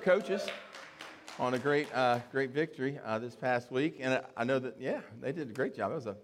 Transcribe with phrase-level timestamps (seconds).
[0.00, 0.46] coaches
[1.38, 3.98] on a great, uh, great victory uh, this past week.
[4.00, 5.90] And I, know that, yeah, they did a great job.
[5.90, 6.16] That was a,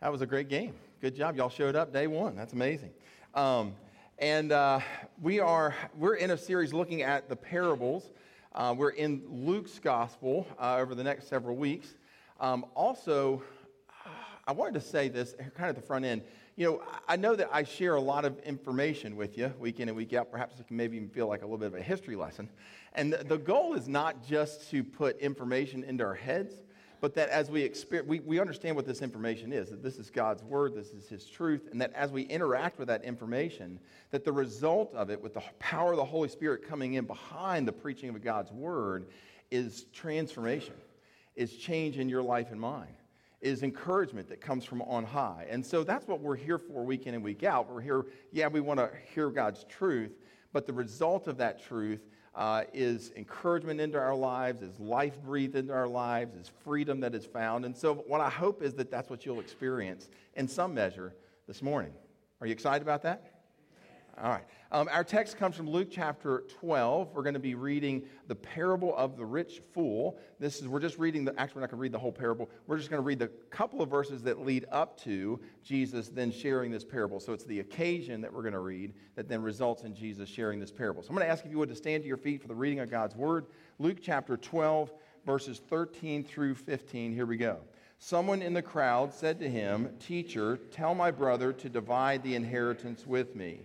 [0.00, 0.74] that was a great game.
[1.00, 1.36] Good job.
[1.36, 2.36] Y'all showed up day one.
[2.36, 2.90] That's amazing.
[3.34, 3.74] Um,
[4.18, 4.80] and uh,
[5.20, 8.12] we are, we're in a series looking at the parables.
[8.54, 11.94] Uh, we're in Luke's gospel uh, over the next several weeks.
[12.38, 13.42] Um, also,
[14.46, 16.22] I wanted to say this kind of at the front end.
[16.58, 19.88] You know, I know that I share a lot of information with you week in
[19.88, 20.30] and week out.
[20.30, 22.48] Perhaps it can maybe even feel like a little bit of a history lesson.
[22.94, 26.54] And the, goal is not just to put information into our heads,
[27.02, 30.08] but that as we experience, we, we understand what this information is, that this is
[30.08, 33.78] God's word, this is his truth, and that as we interact with that information,
[34.10, 37.68] that the result of it, with the power of the Holy Spirit coming in behind
[37.68, 39.08] the preaching of God's word,
[39.50, 40.74] is transformation,
[41.34, 42.96] is change in your life and mine
[43.40, 45.46] is encouragement that comes from on high.
[45.50, 47.70] And so that's what we're here for week in and week out.
[47.70, 50.12] We're here, yeah, we want to hear God's truth,
[50.52, 52.00] but the result of that truth
[52.34, 57.14] uh, is encouragement into our lives, is life breathed into our lives, is freedom that
[57.14, 57.64] is found.
[57.64, 61.14] And so, what I hope is that that's what you'll experience in some measure
[61.46, 61.92] this morning.
[62.40, 63.35] Are you excited about that?
[64.22, 64.44] All right.
[64.72, 67.10] Um, our text comes from Luke chapter 12.
[67.12, 70.18] We're going to be reading the parable of the rich fool.
[70.40, 72.48] This is, we're just reading the, actually, we're not going to read the whole parable.
[72.66, 76.32] We're just going to read the couple of verses that lead up to Jesus then
[76.32, 77.20] sharing this parable.
[77.20, 80.60] So it's the occasion that we're going to read that then results in Jesus sharing
[80.60, 81.02] this parable.
[81.02, 82.54] So I'm going to ask if you would to stand to your feet for the
[82.54, 83.46] reading of God's word.
[83.78, 84.92] Luke chapter 12,
[85.26, 87.12] verses 13 through 15.
[87.12, 87.58] Here we go.
[87.98, 93.06] Someone in the crowd said to him, Teacher, tell my brother to divide the inheritance
[93.06, 93.60] with me.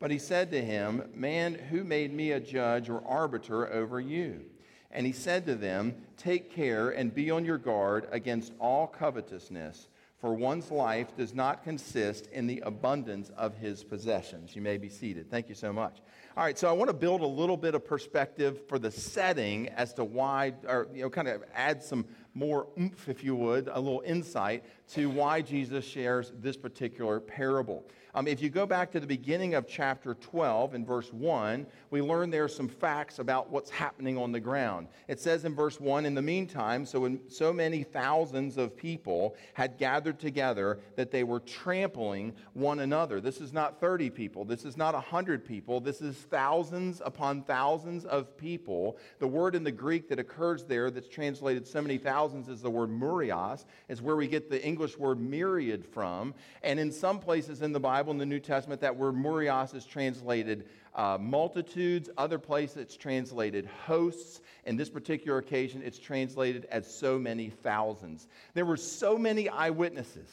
[0.00, 4.46] But he said to him, Man, who made me a judge or arbiter over you?
[4.90, 9.88] And he said to them, Take care and be on your guard against all covetousness,
[10.18, 14.56] for one's life does not consist in the abundance of his possessions.
[14.56, 15.30] You may be seated.
[15.30, 15.98] Thank you so much.
[16.36, 19.68] All right, so I want to build a little bit of perspective for the setting
[19.68, 23.68] as to why, or, you know, kind of add some more oomph, if you would,
[23.68, 27.84] a little insight to why Jesus shares this particular parable.
[28.12, 32.02] Um, if you go back to the beginning of chapter 12 in verse 1, we
[32.02, 34.88] learn there some facts about what's happening on the ground.
[35.06, 39.36] It says in verse 1 In the meantime, so, when so many thousands of people
[39.54, 43.20] had gathered together that they were trampling one another.
[43.20, 48.04] This is not 30 people, this is not 100 people, this is thousands upon thousands
[48.06, 48.98] of people.
[49.20, 52.70] The word in the Greek that occurs there that's translated so many thousands is the
[52.70, 53.66] word murios.
[53.88, 56.34] It's where we get the English word myriad from.
[56.62, 59.74] And in some places in the Bible, Bible in the New Testament, that word murios
[59.74, 60.64] is translated
[60.94, 62.08] uh, multitudes.
[62.16, 64.40] Other places it's translated hosts.
[64.64, 68.28] In this particular occasion, it's translated as so many thousands.
[68.54, 70.28] There were so many eyewitnesses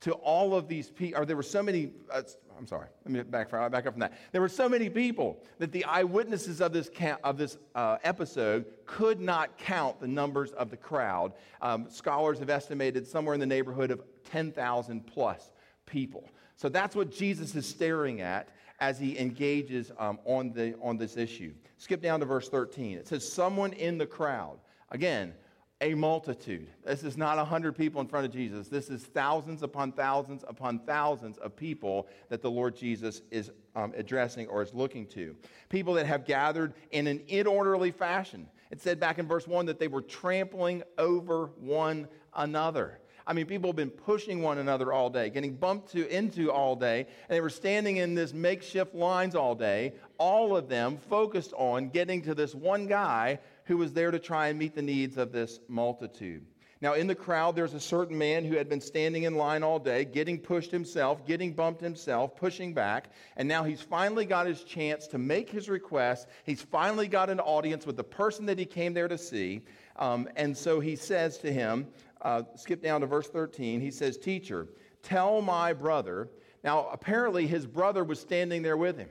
[0.00, 2.22] to all of these people, or there were so many, uh,
[2.60, 4.12] I'm sorry, let me back, back up from that.
[4.32, 8.66] There were so many people that the eyewitnesses of this, camp, of this uh, episode
[8.84, 11.32] could not count the numbers of the crowd.
[11.62, 15.52] Um, scholars have estimated somewhere in the neighborhood of 10,000 plus
[15.86, 16.28] people.
[16.56, 21.16] So that's what Jesus is staring at as he engages um, on, the, on this
[21.16, 21.54] issue.
[21.78, 22.98] Skip down to verse 13.
[22.98, 24.58] It says, Someone in the crowd.
[24.90, 25.32] Again,
[25.80, 26.68] a multitude.
[26.84, 28.68] This is not 100 people in front of Jesus.
[28.68, 33.92] This is thousands upon thousands upon thousands of people that the Lord Jesus is um,
[33.96, 35.34] addressing or is looking to.
[35.70, 38.46] People that have gathered in an inorderly fashion.
[38.70, 43.00] It said back in verse 1 that they were trampling over one another.
[43.26, 46.74] I mean, people have been pushing one another all day, getting bumped to, into all
[46.74, 51.52] day, and they were standing in this makeshift lines all day, all of them focused
[51.56, 53.38] on getting to this one guy
[53.70, 56.44] who was there to try and meet the needs of this multitude.
[56.80, 59.78] Now, in the crowd, there's a certain man who had been standing in line all
[59.78, 64.64] day, getting pushed himself, getting bumped himself, pushing back, and now he's finally got his
[64.64, 66.26] chance to make his request.
[66.42, 69.62] He's finally got an audience with the person that he came there to see.
[69.94, 71.86] Um, and so he says to him,
[72.22, 73.80] uh, skip down to verse 13.
[73.80, 74.66] He says, Teacher,
[75.04, 76.28] tell my brother.
[76.64, 79.10] Now, apparently, his brother was standing there with him.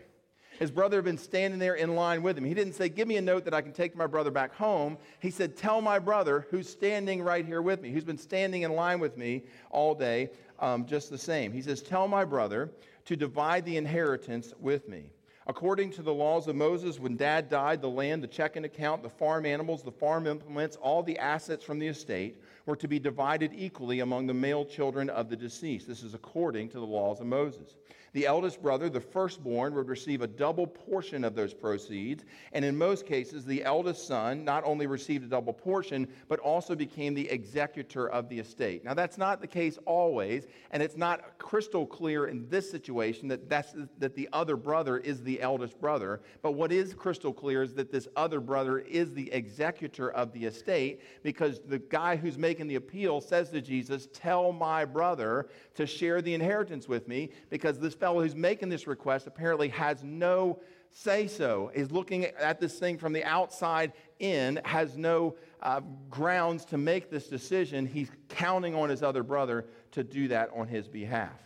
[0.59, 2.43] His brother had been standing there in line with him.
[2.43, 4.97] He didn't say, Give me a note that I can take my brother back home.
[5.21, 8.73] He said, Tell my brother who's standing right here with me, who's been standing in
[8.73, 10.29] line with me all day,
[10.59, 11.53] um, just the same.
[11.53, 12.71] He says, Tell my brother
[13.05, 15.11] to divide the inheritance with me.
[15.47, 19.09] According to the laws of Moses, when dad died, the land, the checking account, the
[19.09, 23.51] farm animals, the farm implements, all the assets from the estate were to be divided
[23.55, 25.87] equally among the male children of the deceased.
[25.87, 27.77] This is according to the laws of Moses.
[28.13, 32.25] The eldest brother, the firstborn, would receive a double portion of those proceeds.
[32.53, 36.75] And in most cases, the eldest son not only received a double portion, but also
[36.75, 38.83] became the executor of the estate.
[38.83, 43.49] Now, that's not the case always, and it's not crystal clear in this situation that,
[43.49, 46.21] that's, that the other brother is the eldest brother.
[46.41, 50.45] But what is crystal clear is that this other brother is the executor of the
[50.45, 55.85] estate because the guy who's making the appeal says to Jesus, Tell my brother to
[55.85, 60.59] share the inheritance with me because this fellow who's making this request apparently has no
[60.91, 66.65] say so, is looking at this thing from the outside in, has no uh, grounds
[66.65, 67.85] to make this decision.
[67.85, 71.39] He's counting on his other brother to do that on his behalf.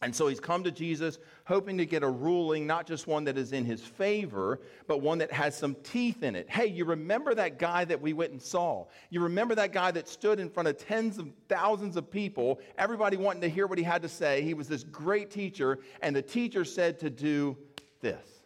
[0.00, 3.36] And so he's come to Jesus hoping to get a ruling, not just one that
[3.36, 6.48] is in his favor, but one that has some teeth in it.
[6.48, 8.86] Hey, you remember that guy that we went and saw?
[9.10, 13.16] You remember that guy that stood in front of tens of thousands of people, everybody
[13.16, 14.42] wanting to hear what he had to say?
[14.42, 17.56] He was this great teacher, and the teacher said to do
[18.00, 18.42] this.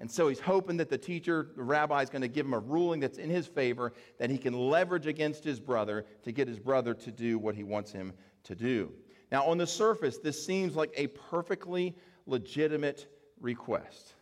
[0.00, 2.58] And so he's hoping that the teacher, the rabbi, is going to give him a
[2.58, 6.58] ruling that's in his favor that he can leverage against his brother to get his
[6.58, 8.92] brother to do what he wants him to do.
[9.30, 11.96] Now, on the surface, this seems like a perfectly
[12.26, 13.06] legitimate
[13.40, 14.14] request.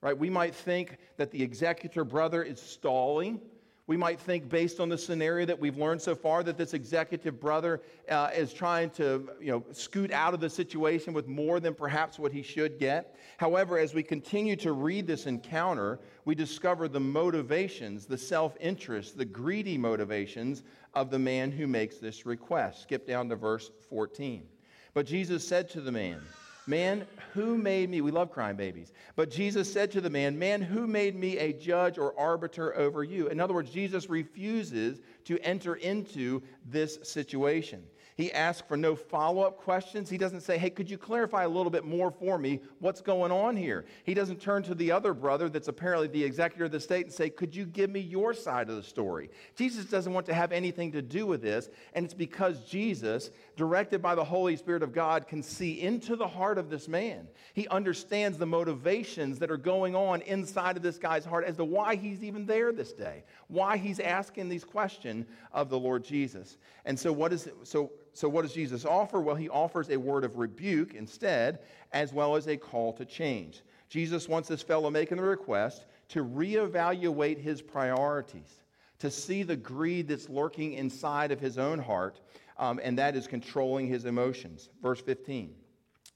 [0.00, 0.16] Right?
[0.16, 3.40] We might think that the executor brother is stalling.
[3.86, 7.38] We might think, based on the scenario that we've learned so far, that this executive
[7.40, 11.74] brother uh, is trying to you know, scoot out of the situation with more than
[11.74, 13.16] perhaps what he should get.
[13.38, 19.18] However, as we continue to read this encounter, we discover the motivations, the self interest,
[19.18, 20.62] the greedy motivations
[20.94, 22.82] of the man who makes this request.
[22.82, 24.46] Skip down to verse 14.
[24.94, 26.20] But Jesus said to the man,
[26.66, 28.00] Man, who made me?
[28.00, 28.92] We love crying babies.
[29.16, 33.02] But Jesus said to the man, Man, who made me a judge or arbiter over
[33.02, 33.28] you?
[33.28, 37.82] In other words, Jesus refuses to enter into this situation.
[38.16, 40.10] He asks for no follow up questions.
[40.10, 43.32] He doesn't say, Hey, could you clarify a little bit more for me what's going
[43.32, 43.84] on here?
[44.04, 47.14] He doesn't turn to the other brother that's apparently the executor of the state and
[47.14, 49.30] say, Could you give me your side of the story?
[49.56, 51.70] Jesus doesn't want to have anything to do with this.
[51.94, 56.28] And it's because Jesus, directed by the Holy Spirit of God, can see into the
[56.28, 57.28] heart of this man.
[57.54, 61.64] He understands the motivations that are going on inside of this guy's heart as to
[61.64, 66.58] why he's even there this day, why he's asking these questions of the Lord Jesus.
[66.84, 67.54] And so, what is it?
[67.64, 69.20] So, so, what does Jesus offer?
[69.20, 71.60] Well, he offers a word of rebuke instead,
[71.92, 73.62] as well as a call to change.
[73.88, 78.60] Jesus wants this fellow making the request to reevaluate his priorities,
[78.98, 82.20] to see the greed that's lurking inside of his own heart,
[82.58, 84.68] um, and that is controlling his emotions.
[84.82, 85.54] Verse 15.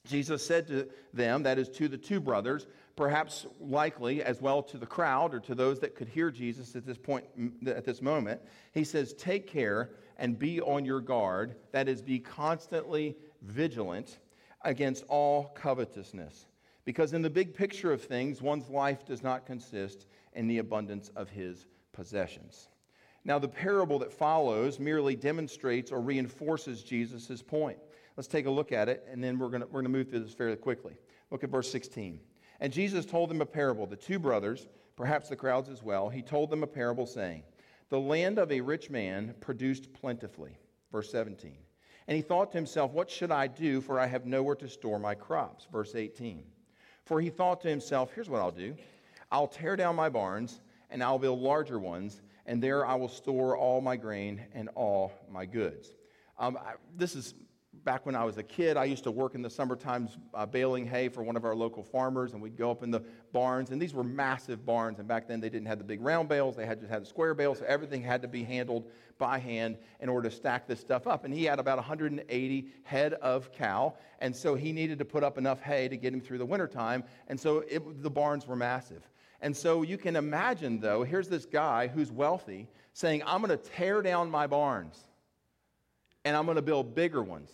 [0.07, 2.67] Jesus said to them, that is to the two brothers,
[2.97, 6.87] perhaps likely as well to the crowd or to those that could hear Jesus at
[6.87, 7.25] this point,
[7.67, 8.41] at this moment,
[8.73, 11.57] he says, Take care and be on your guard.
[11.73, 14.19] That is, be constantly vigilant
[14.63, 16.47] against all covetousness.
[16.85, 21.11] Because in the big picture of things, one's life does not consist in the abundance
[21.17, 22.69] of his possessions.
[23.25, 27.79] Now, the parable that follows merely demonstrates or reinforces Jesus' point.
[28.17, 30.33] Let's take a look at it, and then we're going we're to move through this
[30.33, 30.95] fairly quickly.
[31.31, 32.21] Look at verse 16.
[32.61, 33.87] And Jesus told them a parable.
[33.87, 34.67] The two brothers,
[34.97, 37.43] perhaps the crowds as well, he told them a parable saying,
[37.89, 40.59] the land of a rich man produced plentifully.
[40.91, 41.57] Verse 17.
[42.09, 43.81] And he thought to himself, What should I do?
[43.81, 45.67] For I have nowhere to store my crops.
[45.71, 46.43] Verse 18.
[47.05, 48.77] For he thought to himself, Here's what I'll do
[49.31, 50.61] I'll tear down my barns,
[50.91, 55.13] and I'll build larger ones, and there I will store all my grain and all
[55.31, 55.93] my goods.
[56.39, 57.35] Um, I, this is
[57.87, 60.45] back when I was a kid, I used to work in the summer times uh,
[60.45, 63.01] baling hay for one of our local farmers, and we'd go up in the
[63.33, 64.99] barns, and these were massive barns.
[64.99, 67.07] And back then, they didn't have the big round bales; they had just had the
[67.07, 70.81] square bales, so everything had to be handled by hand in order to stack this
[70.81, 71.25] stuff up.
[71.25, 75.39] And he had about 180 head of cow, and so he needed to put up
[75.39, 77.05] enough hay to get him through the wintertime.
[77.29, 79.09] And so it, the barns were massive.
[79.41, 83.65] And so you can imagine, though, here's this guy who's wealthy saying, "I'm going to
[83.65, 84.99] tear down my barns."
[86.25, 87.53] And I'm going to build bigger ones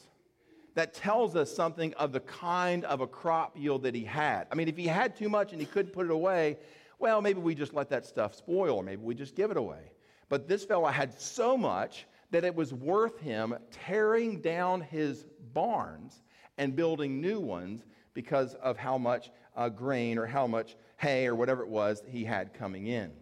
[0.74, 4.46] that tells us something of the kind of a crop yield that he had.
[4.50, 6.58] I mean, if he had too much and he couldn't put it away,
[6.98, 9.92] well, maybe we just let that stuff spoil, or maybe we just give it away.
[10.28, 16.22] But this fellow had so much that it was worth him tearing down his barns
[16.58, 21.34] and building new ones because of how much uh, grain or how much hay or
[21.34, 23.12] whatever it was he had coming in.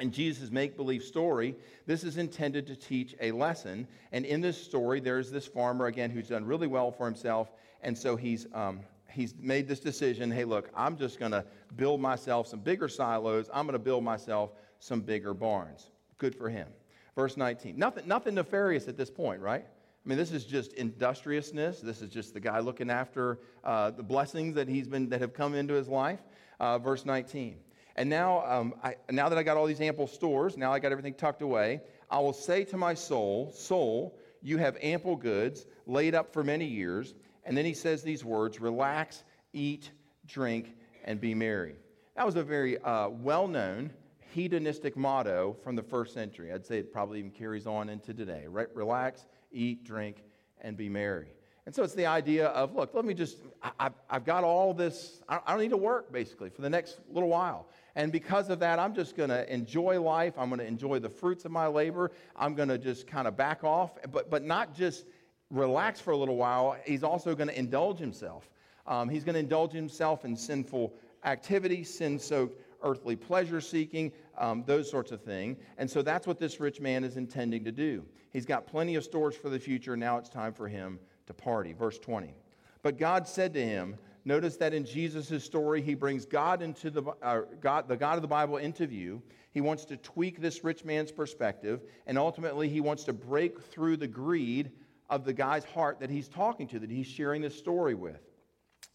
[0.00, 1.54] In Jesus' make believe story,
[1.86, 3.86] this is intended to teach a lesson.
[4.12, 7.52] And in this story, there's this farmer, again, who's done really well for himself.
[7.82, 8.80] And so he's, um,
[9.10, 11.44] he's made this decision hey, look, I'm just going to
[11.76, 13.48] build myself some bigger silos.
[13.52, 15.90] I'm going to build myself some bigger barns.
[16.18, 16.68] Good for him.
[17.14, 17.78] Verse 19.
[17.78, 19.64] Nothing, nothing nefarious at this point, right?
[19.64, 21.80] I mean, this is just industriousness.
[21.80, 25.34] This is just the guy looking after uh, the blessings that he's been that have
[25.34, 26.20] come into his life.
[26.58, 27.56] Uh, verse 19.
[28.00, 30.90] And now, um, I, now that I got all these ample stores, now I got
[30.90, 36.14] everything tucked away, I will say to my soul, Soul, you have ample goods laid
[36.14, 37.12] up for many years.
[37.44, 39.90] And then he says these words Relax, eat,
[40.26, 41.74] drink, and be merry.
[42.16, 43.90] That was a very uh, well known
[44.30, 46.54] hedonistic motto from the first century.
[46.54, 48.44] I'd say it probably even carries on into today.
[48.48, 50.24] Re- relax, eat, drink,
[50.62, 51.34] and be merry.
[51.66, 53.36] And so it's the idea of look, let me just,
[53.78, 57.28] I, have got all this, I don't need to work basically for the next little
[57.28, 57.68] while.
[57.96, 60.34] And because of that, I'm just going to enjoy life.
[60.38, 62.12] I'm going to enjoy the fruits of my labor.
[62.36, 65.06] I'm going to just kind of back off, but, but not just
[65.50, 66.76] relax for a little while.
[66.84, 68.48] He's also going to indulge himself.
[68.86, 70.94] Um, he's going to indulge himself in sinful
[71.24, 75.58] activity, sin soaked earthly pleasure seeking, um, those sorts of things.
[75.78, 78.04] And so that's what this rich man is intending to do.
[78.30, 79.96] He's got plenty of stores for the future.
[79.96, 81.72] Now it's time for him to party.
[81.72, 82.34] Verse 20.
[82.82, 87.02] But God said to him, Notice that in Jesus' story, he brings God into the
[87.22, 89.22] uh, God, the God of the Bible into view.
[89.52, 93.96] He wants to tweak this rich man's perspective, and ultimately, he wants to break through
[93.96, 94.72] the greed
[95.08, 98.20] of the guy's heart that he's talking to, that he's sharing this story with.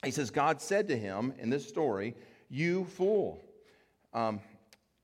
[0.03, 2.15] He says, God said to him in this story,
[2.49, 3.43] You fool.
[4.13, 4.39] Um,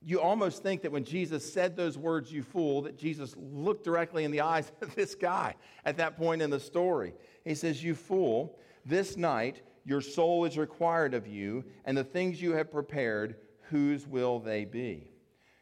[0.03, 4.23] you almost think that when Jesus said those words, you fool, that Jesus looked directly
[4.23, 7.13] in the eyes of this guy at that point in the story.
[7.43, 12.41] He says, You fool, this night your soul is required of you, and the things
[12.41, 13.35] you have prepared,
[13.69, 15.11] whose will they be?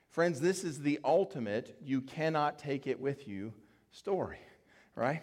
[0.09, 3.53] Friends, this is the ultimate you cannot take it with you
[3.91, 4.39] story,
[4.95, 5.21] right?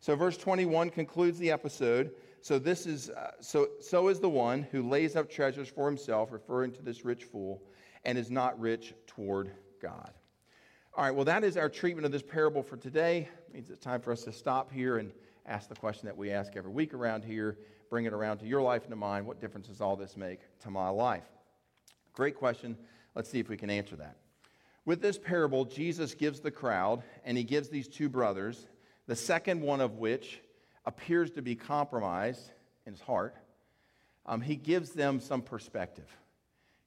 [0.00, 2.12] So verse 21 concludes the episode.
[2.40, 6.32] So this is uh, so so is the one who lays up treasures for himself,
[6.32, 7.62] referring to this rich fool,
[8.04, 9.50] and is not rich toward
[9.80, 10.10] God.
[10.96, 13.28] All right, well, that is our treatment of this parable for today.
[13.48, 15.12] It means it's time for us to stop here and
[15.44, 17.58] ask the question that we ask every week around here
[17.90, 19.26] bring it around to your life and to mine.
[19.26, 21.24] What difference does all this make to my life?
[22.12, 22.76] Great question.
[23.14, 24.16] Let's see if we can answer that.
[24.84, 28.66] With this parable, Jesus gives the crowd, and he gives these two brothers,
[29.06, 30.40] the second one of which
[30.84, 32.52] appears to be compromised
[32.86, 33.34] in his heart.
[34.26, 36.08] Um, he gives them some perspective.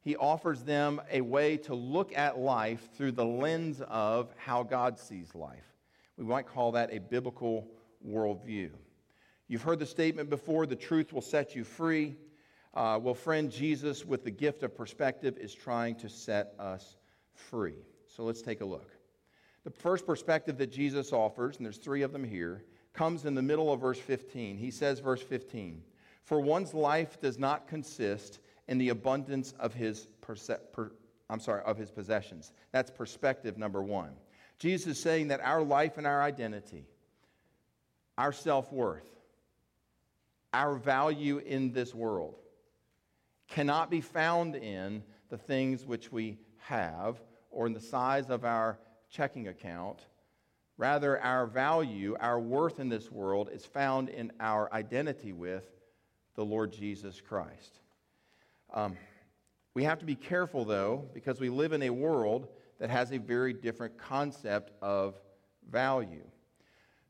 [0.01, 4.97] He offers them a way to look at life through the lens of how God
[4.97, 5.65] sees life.
[6.17, 7.67] We might call that a biblical
[8.07, 8.71] worldview.
[9.49, 12.15] You've heard the statement before the truth will set you free.
[12.75, 16.97] Uh, well, friend, Jesus, with the gift of perspective, is trying to set us
[17.33, 17.73] free.
[18.05, 18.91] So let's take a look.
[19.63, 22.63] The first perspective that Jesus offers, and there's three of them here,
[22.93, 24.55] comes in the middle of verse 15.
[24.55, 25.81] He says, verse 15,
[26.23, 30.91] For one's life does not consist in the abundance of his, per,
[31.27, 32.51] I'm sorry, of his possessions.
[32.71, 34.11] That's perspective number one.
[34.59, 36.85] Jesus is saying that our life and our identity,
[38.15, 39.18] our self worth,
[40.53, 42.35] our value in this world
[43.47, 48.79] cannot be found in the things which we have or in the size of our
[49.09, 50.05] checking account.
[50.77, 55.65] Rather, our value, our worth in this world is found in our identity with
[56.35, 57.79] the Lord Jesus Christ.
[58.73, 58.95] Um,
[59.73, 62.47] we have to be careful, though, because we live in a world
[62.79, 65.19] that has a very different concept of
[65.69, 66.23] value.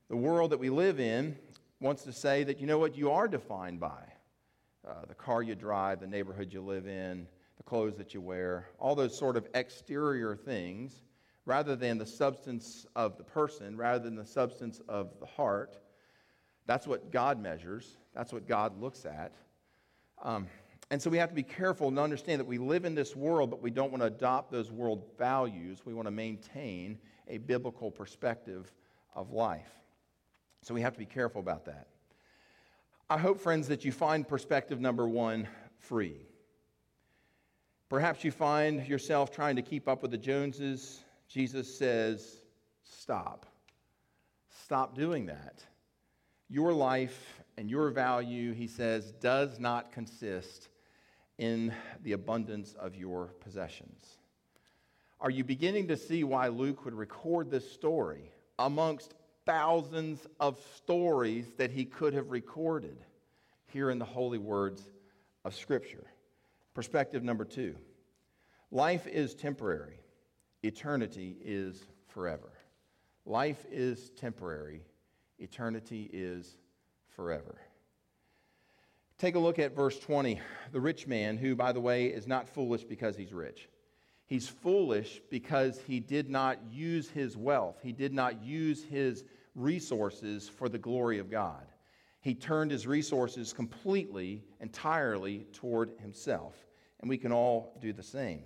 [0.09, 1.37] The world that we live in
[1.79, 4.03] wants to say that, you know what, you are defined by
[4.87, 8.69] uh, the car you drive, the neighborhood you live in, the clothes that you wear,
[8.79, 11.03] all those sort of exterior things,
[11.45, 15.77] rather than the substance of the person, rather than the substance of the heart.
[16.65, 19.33] That's what God measures, that's what God looks at.
[20.21, 20.47] Um,
[20.91, 23.49] and so we have to be careful and understand that we live in this world,
[23.49, 25.85] but we don't want to adopt those world values.
[25.85, 28.71] We want to maintain a biblical perspective
[29.13, 29.69] of life.
[30.61, 31.87] So we have to be careful about that.
[33.09, 35.47] I hope, friends, that you find perspective number one
[35.79, 36.27] free.
[37.89, 40.99] Perhaps you find yourself trying to keep up with the Joneses.
[41.27, 42.41] Jesus says,
[42.83, 43.47] stop.
[44.63, 45.63] Stop doing that.
[46.49, 50.69] Your life and your value, he says, does not consist
[51.39, 51.73] in
[52.03, 54.17] the abundance of your possessions.
[55.19, 59.15] Are you beginning to see why Luke would record this story amongst
[59.49, 62.95] thousands of stories that he could have recorded
[63.65, 64.91] here in the holy words
[65.43, 66.05] of Scripture.
[66.75, 67.75] Perspective number two
[68.69, 70.01] life is temporary,
[70.61, 72.51] eternity is forever.
[73.25, 74.83] Life is temporary,
[75.39, 76.55] eternity is
[77.15, 77.59] forever.
[79.17, 80.39] Take a look at verse 20.
[80.71, 83.67] The rich man, who, by the way, is not foolish because he's rich.
[84.27, 87.79] He's foolish because he did not use his wealth.
[87.81, 89.23] He did not use his
[89.59, 91.65] resources for the glory of God.
[92.21, 96.55] He turned his resources completely, entirely toward himself.
[97.01, 98.43] And we can all do the same.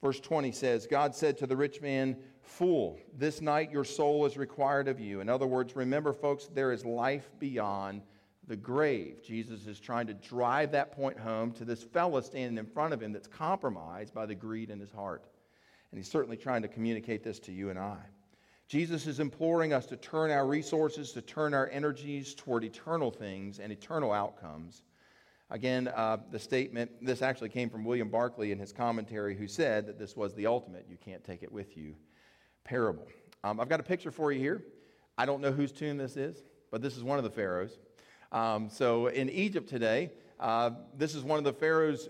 [0.00, 4.36] Verse 20 says, God said to the rich man, Fool, this night your soul is
[4.36, 5.20] required of you.
[5.20, 8.02] In other words, remember, folks, there is life beyond
[8.46, 9.22] the grave.
[9.24, 13.02] Jesus is trying to drive that point home to this fellow standing in front of
[13.02, 15.24] him that's compromised by the greed in his heart.
[15.90, 17.98] And he's certainly trying to communicate this to you and I.
[18.68, 23.58] Jesus is imploring us to turn our resources, to turn our energies toward eternal things
[23.58, 24.82] and eternal outcomes.
[25.50, 29.86] Again, uh, the statement, this actually came from William Barclay in his commentary, who said
[29.86, 31.94] that this was the ultimate, you can't take it with you,
[32.64, 33.06] parable.
[33.44, 34.64] Um, I've got a picture for you here.
[35.18, 37.78] I don't know whose tomb this is, but this is one of the pharaohs.
[38.32, 42.08] Um, so in Egypt today, uh, this is one of the pharaoh's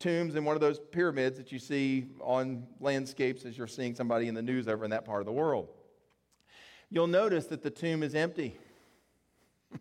[0.00, 4.26] tombs in one of those pyramids that you see on landscapes as you're seeing somebody
[4.26, 5.68] in the news over in that part of the world.
[6.92, 8.54] You'll notice that the tomb is empty.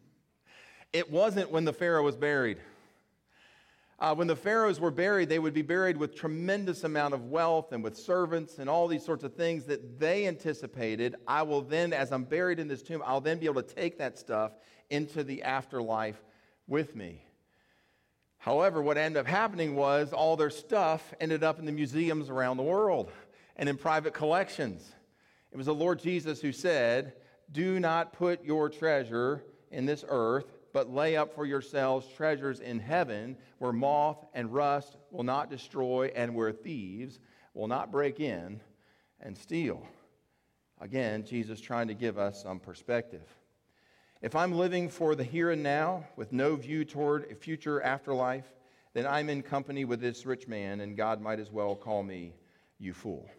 [0.94, 2.58] it wasn't when the Pharaoh was buried.
[4.00, 7.74] Uh, when the pharaohs were buried, they would be buried with tremendous amount of wealth
[7.74, 11.18] and with servants and all these sorts of things that they anticipated.
[11.28, 13.98] I will then, as I'm buried in this tomb, I'll then be able to take
[13.98, 14.54] that stuff
[14.90, 16.20] into the afterlife
[16.66, 17.26] with me.
[18.38, 22.56] However, what ended up happening was all their stuff ended up in the museums around
[22.56, 23.12] the world
[23.58, 24.94] and in private collections.
[25.52, 27.14] It was the Lord Jesus who said,
[27.52, 32.80] Do not put your treasure in this earth but lay up for yourselves treasures in
[32.80, 37.20] heaven where moth and rust will not destroy and where thieves
[37.54, 38.62] will not break in
[39.20, 39.86] and steal.
[40.80, 43.28] Again, Jesus trying to give us some perspective.
[44.22, 48.52] If I'm living for the here and now with no view toward a future afterlife,
[48.94, 52.34] then I'm in company with this rich man, and God might as well call me,
[52.78, 53.30] you fool.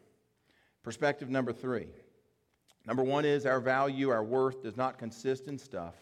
[0.82, 1.88] Perspective number three.
[2.86, 5.94] Number one is our value, our worth does not consist in stuff,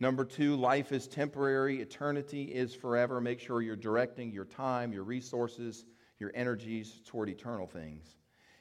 [0.00, 3.20] Number two, life is temporary, eternity is forever.
[3.20, 5.84] Make sure you're directing your time, your resources,
[6.18, 8.16] your energies toward eternal things.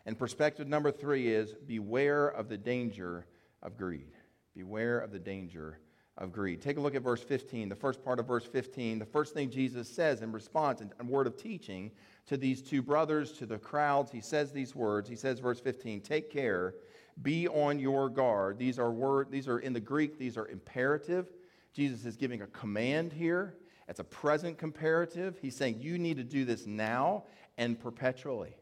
[0.06, 3.26] And perspective number three is beware of the danger
[3.64, 4.12] of greed.
[4.56, 5.80] Beware of the danger
[6.18, 6.62] of greed.
[6.62, 9.00] Take a look at verse 15, the first part of verse 15.
[9.00, 11.90] The first thing Jesus says in response and word of teaching
[12.28, 15.10] to these two brothers, to the crowds, he says these words.
[15.10, 16.76] He says, verse 15, take care
[17.22, 18.58] be on your guard.
[18.58, 21.28] These are word, these are in the Greek, these are imperative.
[21.74, 23.56] Jesus is giving a command here.
[23.88, 25.38] It's a present comparative.
[25.42, 27.26] He's saying you need to do this now
[27.58, 28.56] and perpetually.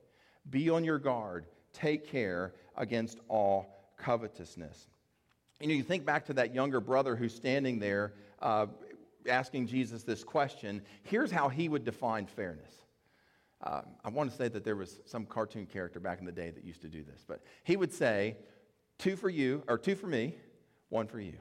[0.49, 1.45] Be on your guard.
[1.73, 4.87] Take care against all covetousness.
[5.59, 8.65] You know, you think back to that younger brother who's standing there uh,
[9.27, 10.81] asking Jesus this question.
[11.03, 12.73] Here's how he would define fairness.
[13.63, 16.49] Uh, I want to say that there was some cartoon character back in the day
[16.49, 18.37] that used to do this, but he would say,
[19.01, 20.35] two for you, or two for me,
[20.89, 21.33] one for you.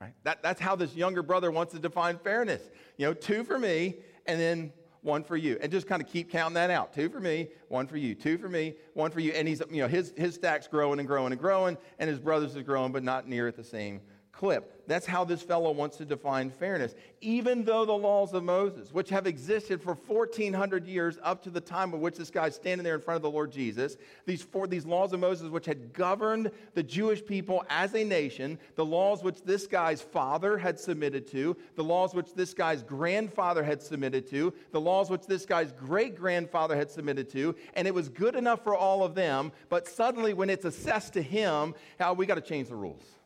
[0.00, 0.12] Right?
[0.22, 2.62] That, that's how this younger brother wants to define fairness.
[2.96, 5.58] You know, two for me, and then one for you.
[5.60, 6.92] And just kind of keep counting that out.
[6.92, 8.14] Two for me, one for you.
[8.14, 9.32] Two for me, one for you.
[9.32, 12.54] And he's, you know, his, his stack's growing and growing and growing, and his brother's
[12.54, 14.00] is growing, but not near at the same
[14.32, 14.80] clip.
[14.86, 16.94] That's how this fellow wants to define fairness.
[17.20, 21.60] Even though the laws of Moses, which have existed for 1,400 years up to the
[21.60, 24.66] time of which this guy's standing there in front of the Lord Jesus, these, four,
[24.66, 29.22] these laws of Moses, which had governed the Jewish people as a nation, the laws
[29.22, 34.28] which this guy's father had submitted to, the laws which this guy's grandfather had submitted
[34.30, 38.34] to, the laws which this guy's great grandfather had submitted to, and it was good
[38.34, 42.34] enough for all of them, but suddenly when it's assessed to him, how we got
[42.34, 43.19] to change the rules.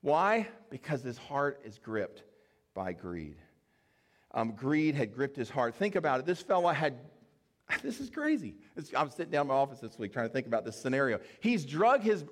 [0.00, 0.48] Why?
[0.70, 2.22] Because his heart is gripped
[2.74, 3.36] by greed.
[4.32, 5.74] Um, greed had gripped his heart.
[5.74, 6.26] Think about it.
[6.26, 6.94] This fellow had,
[7.82, 8.54] this is crazy.
[8.96, 11.18] I'm sitting down in my office this week trying to think about this scenario.
[11.40, 12.24] He's drug his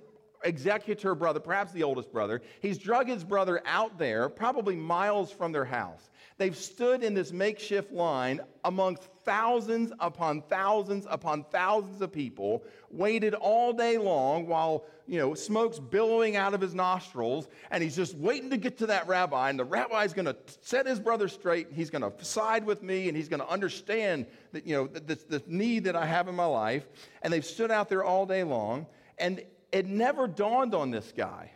[0.45, 5.53] executor brother, perhaps the oldest brother, he's drug his brother out there, probably miles from
[5.53, 6.11] their house.
[6.39, 13.33] They've stood in this makeshift line amongst thousands upon thousands upon thousands of people, waited
[13.33, 18.15] all day long while, you know, smoke's billowing out of his nostrils, and he's just
[18.17, 21.69] waiting to get to that rabbi, and the rabbi's going to set his brother straight,
[21.69, 24.87] and he's going to side with me, and he's going to understand that, you know,
[24.89, 26.87] this, this need that I have in my life.
[27.23, 31.51] And they've stood out there all day long, and it never dawned on this guy.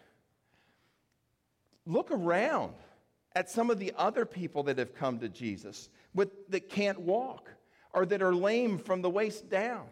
[1.85, 2.75] Look around
[3.35, 7.49] at some of the other people that have come to Jesus with, that can't walk
[7.93, 9.87] or that are lame from the waist down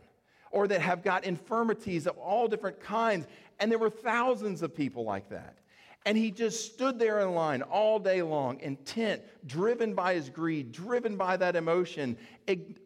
[0.51, 3.27] or that have got infirmities of all different kinds.
[3.61, 5.59] And there were thousands of people like that.
[6.07, 10.73] And he just stood there in line all day long, intent, driven by his greed,
[10.73, 12.17] driven by that emotion,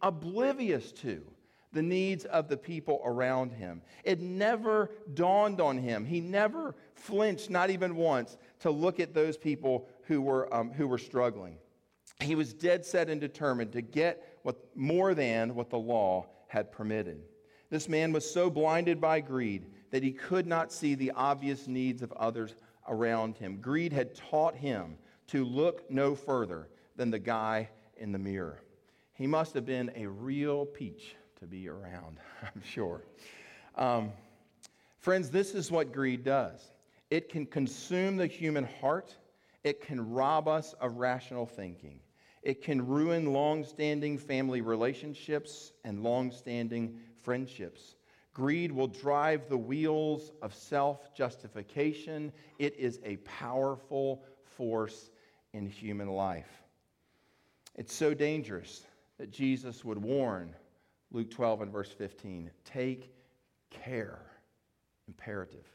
[0.01, 1.23] oblivious to
[1.73, 3.81] the needs of the people around him.
[4.05, 6.05] It never dawned on him.
[6.05, 10.87] He never flinched, not even once, to look at those people who were, um, who
[10.87, 11.57] were struggling.
[12.20, 16.70] He was dead set and determined to get what, more than what the law had
[16.70, 17.22] permitted.
[17.70, 22.03] This man was so blinded by greed that he could not see the obvious needs
[22.03, 22.55] of others
[22.87, 23.61] around him.
[23.61, 24.96] Greed had taught him
[25.29, 28.62] to look no further than the guy in the mirror.
[29.14, 33.03] He must have been a real peach to be around, I'm sure.
[33.75, 34.12] Um,
[35.01, 36.70] friends, this is what greed does
[37.12, 39.14] it can consume the human heart,
[39.64, 42.01] it can rob us of rational thinking.
[42.42, 47.96] It can ruin long standing family relationships and long standing friendships.
[48.33, 52.33] Greed will drive the wheels of self justification.
[52.59, 54.25] It is a powerful
[54.57, 55.11] force
[55.53, 56.62] in human life.
[57.75, 58.87] It's so dangerous
[59.18, 60.55] that Jesus would warn
[61.11, 63.12] Luke 12 and verse 15 take
[63.68, 64.22] care,
[65.07, 65.71] imperative.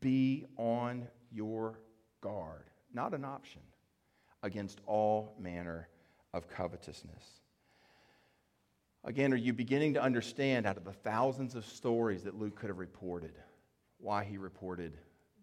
[0.00, 1.78] Be on your
[2.20, 3.62] guard, not an option,
[4.42, 5.88] against all manner
[6.32, 7.40] of covetousness.
[9.04, 12.68] Again, are you beginning to understand out of the thousands of stories that Luke could
[12.68, 13.32] have reported
[13.98, 14.92] why he reported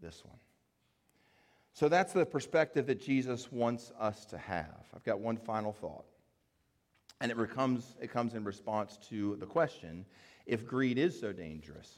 [0.02, 0.38] this one?
[1.72, 4.86] So that's the perspective that Jesus wants us to have.
[4.94, 6.06] I've got one final thought.
[7.20, 10.06] And it, becomes, it comes in response to the question
[10.46, 11.96] if greed is so dangerous,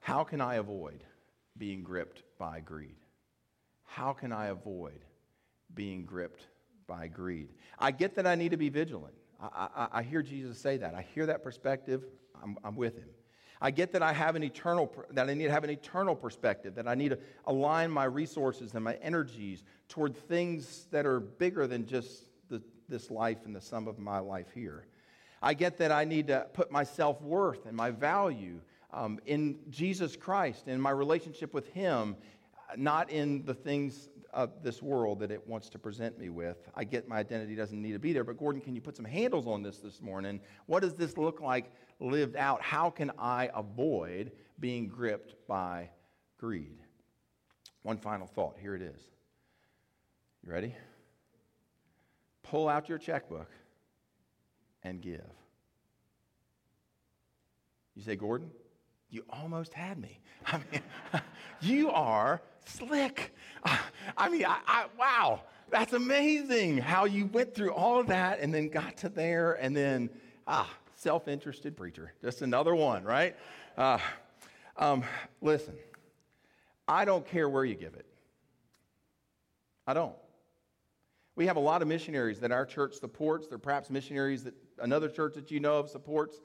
[0.00, 1.04] how can I avoid
[1.58, 2.96] being gripped by greed?
[3.84, 5.04] How can I avoid
[5.74, 6.46] being gripped
[6.86, 7.50] by greed?
[7.78, 9.14] I get that I need to be vigilant.
[9.40, 10.94] I, I, I hear Jesus say that.
[10.94, 12.04] I hear that perspective.
[12.42, 13.08] I'm, I'm with him.
[13.60, 16.74] I get that I have an eternal that I need to have an eternal perspective,
[16.74, 21.66] that I need to align my resources and my energies toward things that are bigger
[21.66, 24.86] than just the, this life and the sum of my life here.
[25.40, 28.60] I get that I need to put my self worth and my value
[28.92, 32.16] um, in Jesus Christ, in my relationship with Him,
[32.76, 36.56] not in the things of this world that it wants to present me with.
[36.74, 39.04] I get my identity doesn't need to be there, but Gordon, can you put some
[39.04, 40.40] handles on this this morning?
[40.66, 42.60] What does this look like lived out?
[42.60, 45.90] How can I avoid being gripped by
[46.38, 46.78] greed?
[47.82, 48.56] One final thought.
[48.60, 49.00] Here it is.
[50.44, 50.74] You ready?
[52.42, 53.50] Pull out your checkbook
[54.82, 55.24] and give.
[57.94, 58.50] You say, Gordon,
[59.10, 60.20] you almost had me.
[60.46, 60.82] I mean,
[61.60, 63.34] you are slick.
[64.16, 68.52] I mean, I, I, wow, that's amazing how you went through all of that and
[68.54, 70.10] then got to there and then,
[70.46, 72.12] ah, self interested preacher.
[72.22, 73.36] Just another one, right?
[73.76, 73.98] Uh,
[74.76, 75.04] um,
[75.40, 75.74] listen,
[76.86, 78.06] I don't care where you give it.
[79.86, 80.14] I don't.
[81.36, 83.46] We have a lot of missionaries that our church supports.
[83.46, 86.40] There are perhaps missionaries that another church that you know of supports.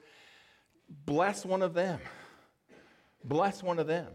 [1.06, 1.98] Bless one of them.
[3.24, 4.12] Bless one of them.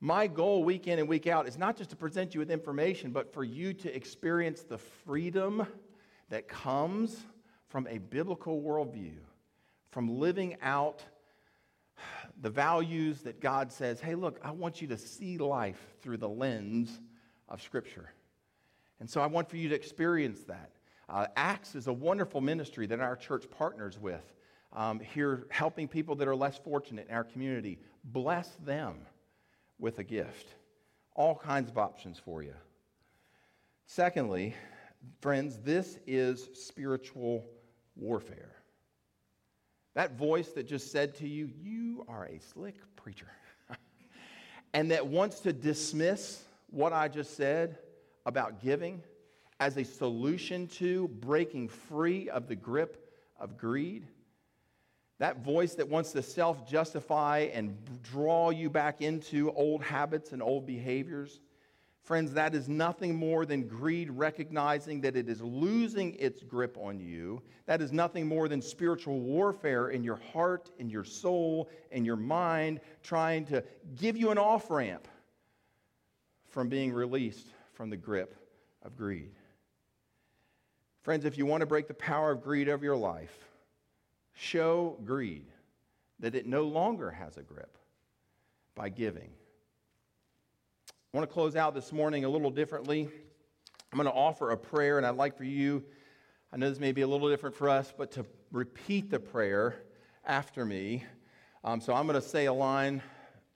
[0.00, 3.12] My goal week in and week out is not just to present you with information,
[3.12, 5.66] but for you to experience the freedom
[6.28, 7.16] that comes
[7.68, 9.18] from a biblical worldview,
[9.90, 11.04] from living out
[12.40, 16.28] the values that God says, hey, look, I want you to see life through the
[16.28, 17.00] lens
[17.48, 18.12] of Scripture.
[18.98, 20.72] And so I want for you to experience that.
[21.08, 24.32] Uh, Acts is a wonderful ministry that our church partners with
[24.74, 27.78] um, here, helping people that are less fortunate in our community.
[28.04, 28.96] Bless them
[29.78, 30.48] with a gift.
[31.14, 32.54] All kinds of options for you.
[33.86, 34.54] Secondly,
[35.20, 37.44] friends, this is spiritual
[37.96, 38.52] warfare.
[39.94, 43.30] That voice that just said to you, You are a slick preacher,
[44.72, 47.76] and that wants to dismiss what I just said
[48.24, 49.02] about giving
[49.60, 54.06] as a solution to breaking free of the grip of greed
[55.22, 60.42] that voice that wants to self justify and draw you back into old habits and
[60.42, 61.38] old behaviors,
[62.02, 66.98] friends, that is nothing more than greed recognizing that it is losing its grip on
[66.98, 67.40] you.
[67.66, 72.16] That is nothing more than spiritual warfare in your heart, in your soul, in your
[72.16, 73.62] mind, trying to
[73.94, 75.06] give you an off ramp
[76.48, 78.34] from being released from the grip
[78.82, 79.30] of greed.
[81.02, 83.51] Friends, if you want to break the power of greed over your life,
[84.34, 85.46] show greed
[86.20, 87.76] that it no longer has a grip
[88.74, 89.30] by giving.
[90.88, 93.08] I want to close out this morning a little differently.
[93.92, 95.84] I'm going to offer a prayer, and I'd like for you,
[96.52, 99.82] I know this may be a little different for us, but to repeat the prayer
[100.24, 101.04] after me.
[101.64, 103.02] Um, so I'm going to say a line,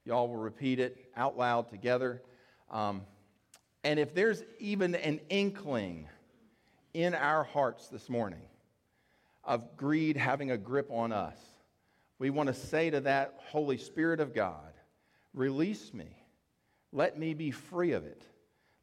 [0.05, 2.23] y'all will repeat it out loud together.
[2.71, 3.03] Um,
[3.85, 6.09] and if there's even an inkling
[6.93, 8.41] in our hearts this morning
[9.47, 11.39] of greed having a grip on us,
[12.19, 14.73] We want to say to that Holy Spirit of God,
[15.35, 16.17] release me.
[16.93, 18.23] Let me be free of it.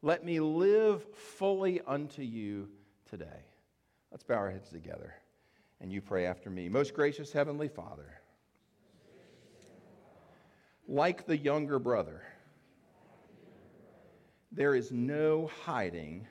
[0.02, 2.68] Let me live fully unto you
[3.10, 3.44] today.
[4.12, 5.14] Let's bow our heads together
[5.80, 6.68] and you pray after me.
[6.68, 8.20] Most gracious Heavenly Father,
[10.86, 12.22] like the younger brother,
[14.52, 16.28] there is no hiding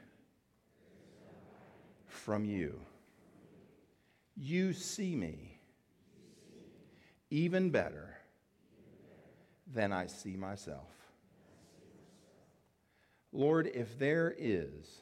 [2.08, 2.80] from you.
[4.36, 5.60] You see me
[7.30, 8.18] even better
[9.74, 10.90] than I see myself.
[13.32, 15.02] Lord, if there is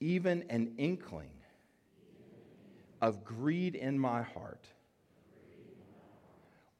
[0.00, 1.32] even an inkling
[3.00, 4.66] of greed in my heart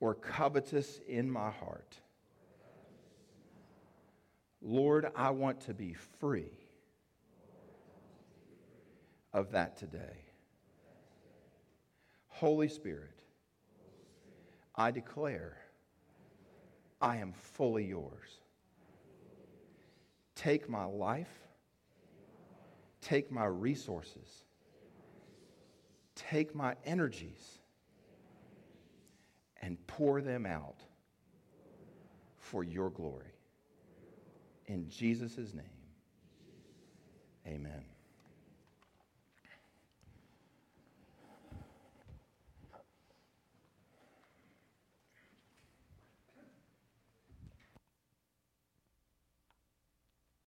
[0.01, 1.97] or covetous in my heart,
[4.63, 6.68] Lord, I want to be free
[9.33, 10.25] of that today.
[12.29, 13.23] Holy Spirit,
[14.75, 15.57] I declare
[17.01, 18.29] I am fully yours.
[20.35, 21.49] Take my life,
[23.01, 24.45] take my resources,
[26.15, 27.59] take my energies,
[29.61, 30.79] and pour them out
[32.37, 33.35] for your glory.
[34.67, 35.65] In Jesus' name,
[37.47, 37.85] amen.